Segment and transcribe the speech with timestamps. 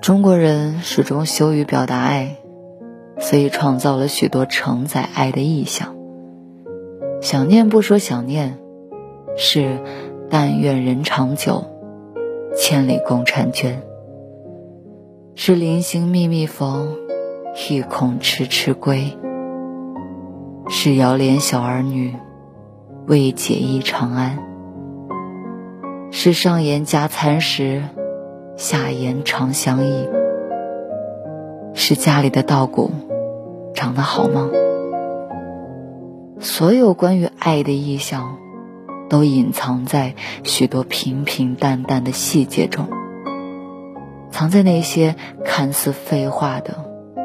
[0.00, 2.36] 中国人始终羞于表达爱，
[3.18, 5.94] 所以创造了许多承载爱的意象。
[7.20, 8.58] 想念不说想念，
[9.36, 9.78] 是
[10.34, 11.62] 但愿人长久，
[12.56, 13.82] 千里共婵娟。
[15.34, 16.96] 是临行密密缝，
[17.68, 19.18] 意恐迟迟归。
[20.70, 22.16] 是遥怜小儿女，
[23.06, 24.38] 未解忆长安。
[26.10, 27.82] 是上言加餐食。
[28.56, 30.08] 下言长相忆，
[31.74, 32.90] 是家里的稻谷
[33.74, 34.48] 长得好吗？
[36.38, 38.38] 所有关于爱的意象，
[39.12, 42.88] 都隐藏在许多平平淡淡的细节中，
[44.30, 46.76] 藏在那些看似废话的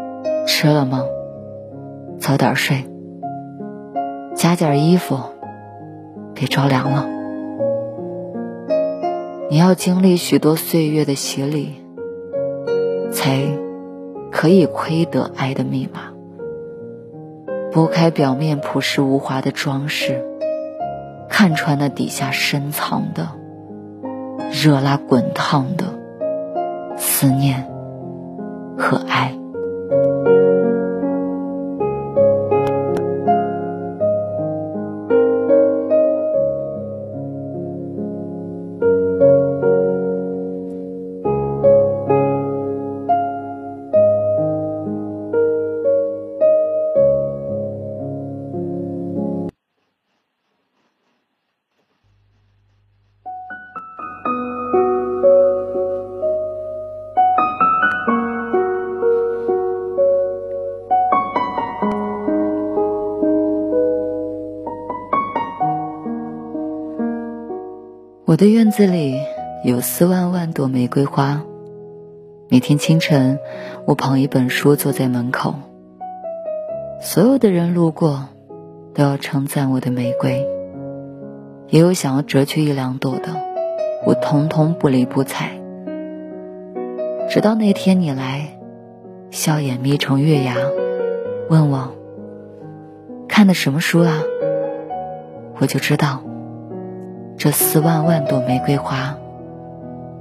[0.48, 1.04] “吃了吗？
[2.18, 2.86] 早点睡，
[4.34, 5.20] 加件衣服，
[6.32, 7.06] 别着凉了。”
[9.50, 11.74] 你要经历许多岁月的洗礼，
[13.12, 13.42] 才
[14.32, 16.14] 可以窥得爱的密码。
[17.72, 20.24] 拨开表面朴实无华的装饰，
[21.36, 23.28] 看穿那底下深藏的
[24.52, 25.84] 热辣滚烫的
[26.96, 27.73] 思念。
[68.34, 69.14] 我的院子里
[69.62, 71.44] 有四万万朵玫瑰花。
[72.48, 73.38] 每天清晨，
[73.86, 75.54] 我捧一本书坐在门口，
[77.00, 78.26] 所有的人路过
[78.92, 80.44] 都要称赞我的玫瑰，
[81.68, 83.28] 也有想要折去一两朵的，
[84.04, 85.50] 我通通不理不睬。
[87.28, 88.58] 直到那天你来，
[89.30, 90.56] 笑眼眯成月牙，
[91.48, 91.94] 问我
[93.28, 94.18] 看的什么书啊，
[95.60, 96.33] 我就知道。
[97.36, 99.16] 这四万万朵玫瑰花，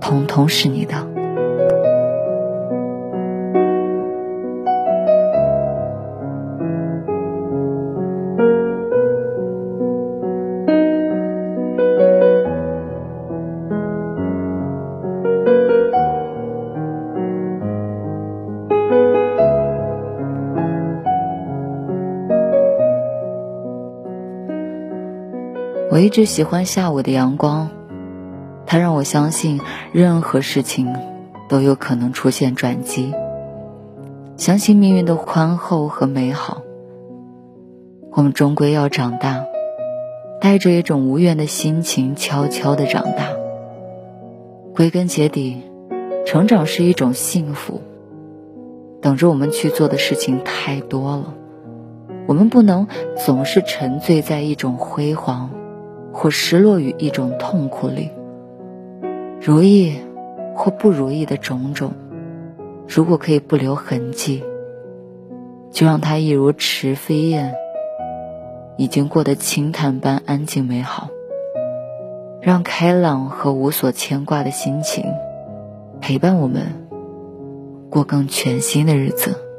[0.00, 1.11] 统统是你的。
[26.12, 27.70] 直喜欢下午的阳光，
[28.66, 29.62] 它让我相信
[29.92, 30.94] 任何事情
[31.48, 33.14] 都有可能出现转机，
[34.36, 36.60] 相信命运的宽厚和美好。
[38.10, 39.46] 我们终归要长大，
[40.38, 43.30] 带着一种无怨的心情悄悄的长大。
[44.74, 45.62] 归根结底，
[46.26, 47.80] 成长是一种幸福，
[49.00, 51.32] 等着我们去做的事情太多了，
[52.26, 52.86] 我们不能
[53.16, 55.48] 总是沉醉在一种辉煌。
[56.12, 58.10] 或失落于一种痛苦里，
[59.40, 59.96] 如意
[60.54, 61.92] 或不如意的种种，
[62.86, 64.44] 如果可以不留痕迹，
[65.70, 67.54] 就让它一如池飞燕，
[68.76, 71.08] 已经过得清淡般安静美好。
[72.40, 75.04] 让开朗和无所牵挂的心情，
[76.00, 76.66] 陪伴我们
[77.88, 79.51] 过更全新的日子。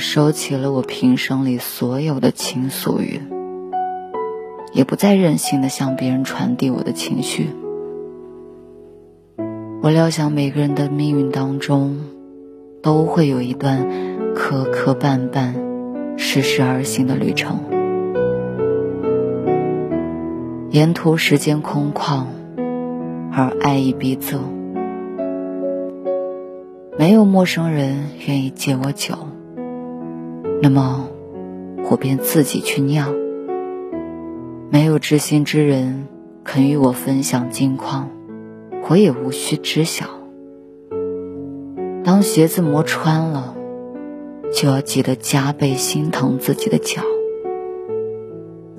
[0.00, 3.20] 收起了我平生里所有的倾诉欲，
[4.72, 7.50] 也不再任性的向别人传递我的情绪。
[9.82, 11.98] 我料想每个人的命运当中，
[12.82, 13.86] 都会有一段
[14.34, 15.54] 磕磕绊绊、
[16.16, 17.60] 适时而行的旅程。
[20.70, 22.24] 沿途时间空旷，
[23.32, 24.38] 而爱意逼仄。
[26.98, 29.14] 没有陌生人愿意借我酒，
[30.62, 31.08] 那么
[31.90, 33.14] 我便自己去酿。
[34.70, 36.06] 没有知心之人
[36.44, 38.10] 肯与我分享近况，
[38.88, 40.06] 我也无需知晓。
[42.04, 43.54] 当鞋子磨穿了，
[44.52, 47.00] 就要记得加倍心疼自己的脚；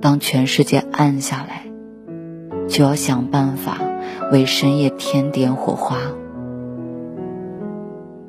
[0.00, 1.66] 当全世界暗下来，
[2.68, 3.78] 就要想办法
[4.32, 5.98] 为深夜添点火花。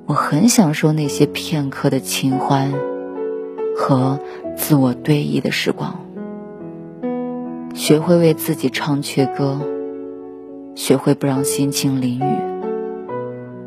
[0.06, 2.72] 我很享受那些片刻的清欢
[3.78, 4.20] 和
[4.56, 6.00] 自我对弈的时光，
[7.76, 9.62] 学会为自己唱阙歌，
[10.74, 12.36] 学会不让心情淋雨，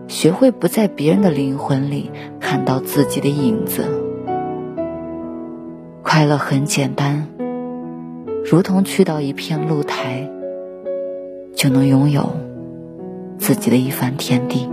[0.08, 2.10] 学会不在别人的灵魂里
[2.40, 3.84] 看到自己的影子。
[6.02, 7.28] 快乐很简单，
[8.44, 10.28] 如同去到一片露台，
[11.54, 12.30] 就能拥有
[13.38, 14.68] 自己的一番天地。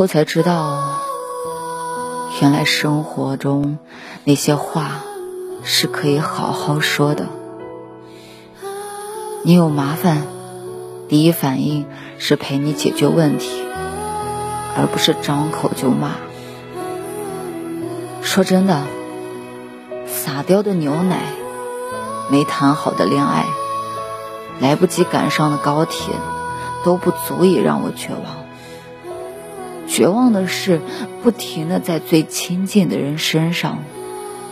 [0.00, 0.80] 后才知道，
[2.40, 3.76] 原来生活中
[4.24, 5.02] 那些话
[5.62, 7.26] 是可以好好说的。
[9.42, 10.22] 你有麻烦，
[11.06, 11.84] 第一反应
[12.16, 13.62] 是陪你解决问题，
[14.74, 16.12] 而不是张口就骂。
[18.22, 18.84] 说真的，
[20.06, 21.24] 洒掉的牛奶，
[22.30, 23.44] 没谈好的恋爱，
[24.60, 26.14] 来不及赶上的高铁，
[26.86, 28.39] 都不足以让我绝望。
[30.00, 30.80] 绝望的是，
[31.22, 33.84] 不停的在最亲近的人身上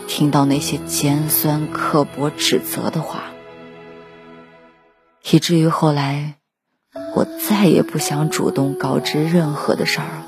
[0.07, 3.31] 听到那些尖酸刻薄、指责的话，
[5.27, 6.35] 以至于后来
[7.15, 10.25] 我再也不想主动告知任何的事儿了，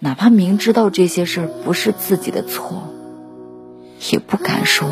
[0.00, 2.92] 哪怕明知道这些事儿不是自己的错，
[4.10, 4.86] 也不敢说，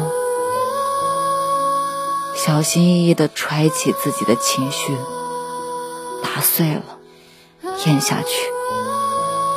[2.35, 4.97] 小心翼翼的揣起自己的情绪，
[6.23, 6.83] 打碎了，
[7.85, 8.50] 咽下去。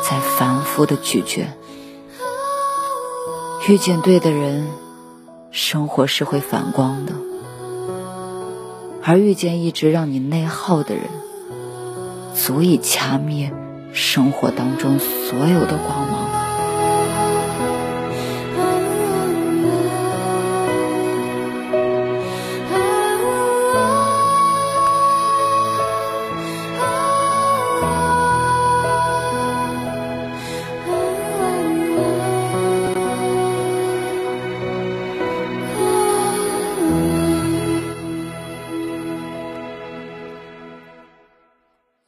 [0.03, 1.47] 在反复的咀嚼，
[3.69, 4.67] 遇见对的人，
[5.49, 7.13] 生活是会反光的；
[9.01, 11.05] 而遇见一直让你内耗的人，
[12.35, 13.53] 足以掐灭
[13.93, 16.42] 生活当中所有的光芒。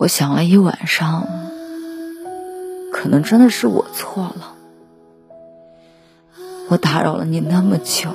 [0.05, 1.27] 我想了一晚上，
[2.93, 4.53] 可能真的是我错了。
[6.69, 8.11] 我打扰了你那么久，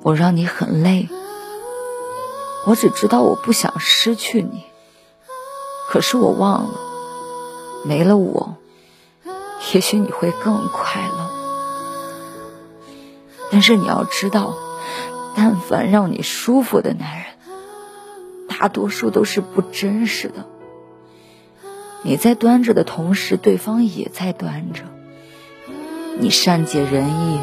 [0.00, 1.10] 我让你很累。
[2.66, 4.64] 我只知道我不想失去你，
[5.90, 6.74] 可是我忘了，
[7.84, 8.56] 没了我，
[9.74, 11.30] 也许你会更快乐。
[13.50, 14.54] 但是你要知道，
[15.36, 17.26] 但凡让你舒服的男人，
[18.48, 20.46] 大多数都是不真实的。
[22.04, 24.82] 你在端着的同时，对方也在端着。
[26.18, 27.38] 你善解人意，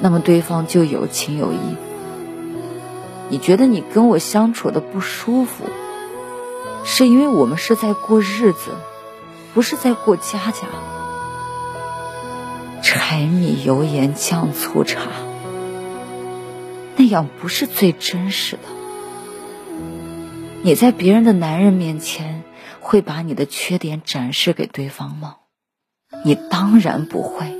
[0.00, 1.58] 那么对方就有情有义。
[3.30, 5.64] 你觉得你跟我相处的不舒服，
[6.84, 8.70] 是因为我们是在过日子，
[9.54, 10.68] 不是在过家家。
[12.80, 15.00] 柴米油盐酱醋茶，
[16.96, 18.62] 那样不是最真实的。
[20.62, 22.44] 你在别人的男人面前。
[22.84, 25.36] 会把你的缺点展示给对方吗？
[26.24, 27.56] 你当然不会，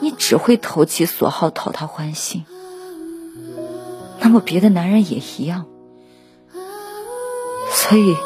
[0.00, 2.44] 你只会投其所好，讨他欢心。
[4.20, 5.66] 那么别的男人也一样，
[7.72, 8.16] 所以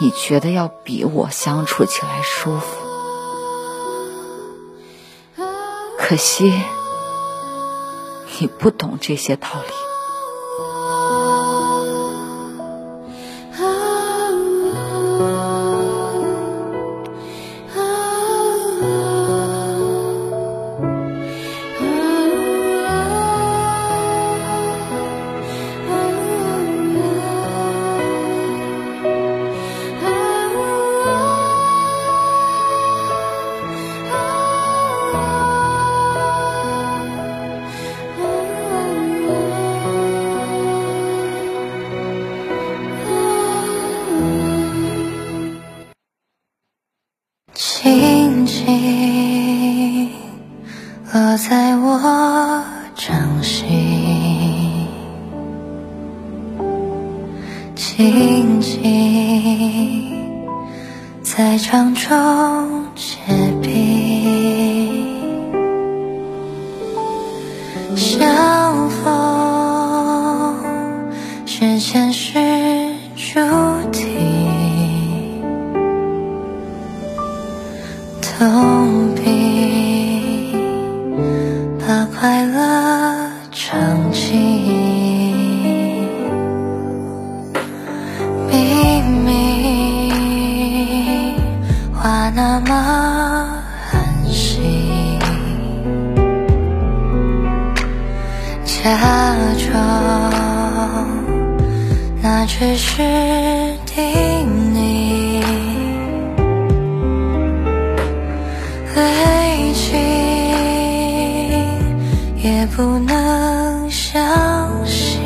[0.00, 2.76] 你觉得要比我相处起来舒服？
[5.98, 6.52] 可惜
[8.40, 9.81] 你不懂这些道理。
[57.94, 58.80] 静静
[61.22, 63.18] 在掌中结
[63.60, 65.14] 冰，
[67.94, 70.56] 相逢
[71.44, 72.38] 是前世
[73.14, 73.38] 注
[73.92, 74.02] 定。
[78.20, 80.58] 痛并
[81.78, 82.91] 把快乐
[112.42, 114.20] 也不能相
[114.84, 115.20] 信，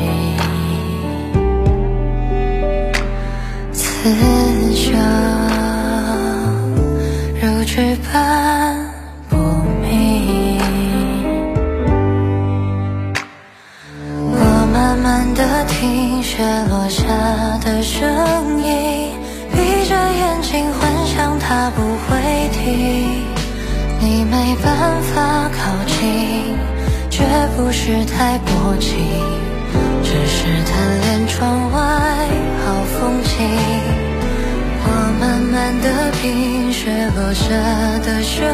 [3.73, 4.13] 此
[4.75, 4.93] 生
[7.41, 8.77] 如纸般
[9.27, 9.35] 不
[9.81, 10.59] 明。
[14.29, 17.03] 我慢慢的听雪落下
[17.65, 19.09] 的声音，
[19.53, 23.25] 闭着眼睛幻想它不会停，
[24.01, 26.55] 你没办法靠近。
[27.17, 27.23] 绝
[27.55, 28.95] 不是太薄情，
[30.03, 31.79] 只是贪恋窗外
[32.63, 33.33] 好风景。
[34.83, 34.87] 我
[35.19, 37.47] 慢慢的品雪落下
[38.05, 38.45] 的声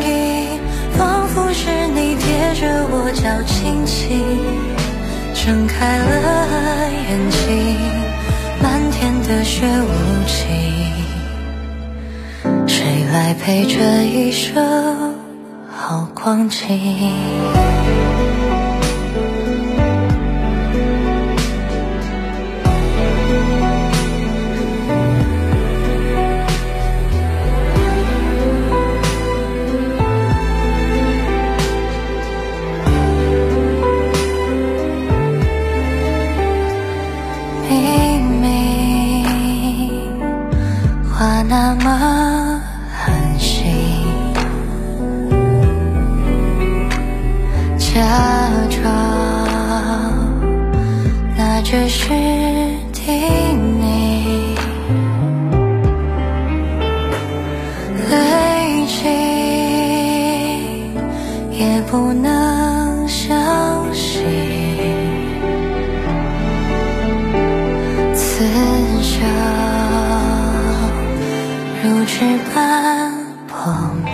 [0.00, 0.58] 音，
[0.96, 4.18] 仿佛是你贴着我脚轻轻
[5.34, 7.76] 睁开了眼睛。
[8.62, 9.92] 漫天的雪无
[10.26, 10.40] 情，
[12.66, 15.14] 谁来陪这一生
[15.70, 17.12] 好光景？
[41.58, 42.60] 那么
[42.92, 43.64] 狠心，
[47.78, 47.94] 假
[48.68, 48.84] 装
[51.34, 52.10] 那只是
[52.92, 54.54] 叮咛，
[58.10, 59.08] 累积
[61.58, 63.34] 也不能相
[63.94, 64.22] 信，
[68.12, 68.44] 此
[69.02, 69.65] 生。
[72.06, 72.20] 如纸
[72.54, 73.12] 般
[73.48, 73.56] 破
[74.04, 74.12] 灭。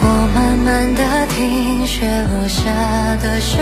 [0.00, 1.02] 我慢慢的
[1.34, 2.70] 听雪落下
[3.20, 3.58] 的声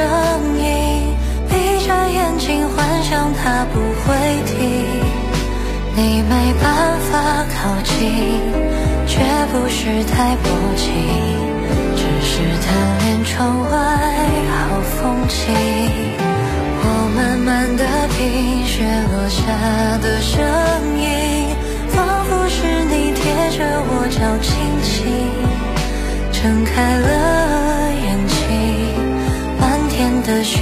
[0.59, 1.09] 音，
[1.49, 1.54] 闭
[1.87, 4.12] 着眼睛幻想它不会
[4.44, 4.54] 停。
[5.97, 8.42] 你没办法靠近，
[9.06, 9.18] 却
[9.50, 10.92] 不是太薄情，
[11.97, 12.68] 只是贪
[13.00, 13.13] 恋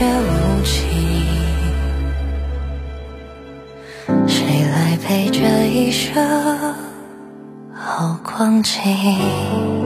[0.02, 0.82] 却无情，
[4.26, 6.74] 谁来陪这一生
[7.72, 9.81] 好光景？